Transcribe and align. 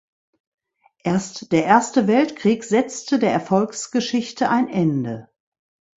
Erst 1.03 1.51
der 1.51 1.63
Erste 1.65 2.07
Weltkrieg 2.07 2.63
setzte 2.63 3.19
der 3.19 3.31
Erfolgsgeschichte 3.31 4.49
ein 4.49 4.67
Ende. 4.67 5.29